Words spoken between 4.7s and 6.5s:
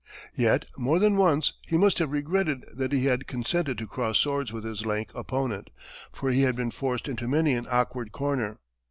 lank opponent, for he